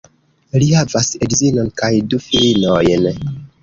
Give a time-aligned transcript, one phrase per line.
[0.63, 3.11] Li havas edzinon kaj du filinojn.